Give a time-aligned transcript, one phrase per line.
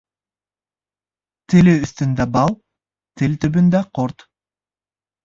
[1.53, 2.55] Теле өҫтөндә бал,
[3.21, 4.27] тел төбөндә ҡорт.